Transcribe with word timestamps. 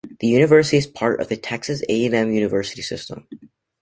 The 0.19 0.25
university 0.25 0.77
is 0.77 0.87
part 0.87 1.19
of 1.21 1.27
the 1.29 1.37
Texas 1.37 1.83
A 1.87 2.05
and 2.07 2.15
M 2.15 2.31
University 2.31 2.81
System. 2.81 3.27